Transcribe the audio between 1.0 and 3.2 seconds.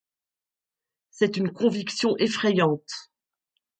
C’est une conviction effrayante.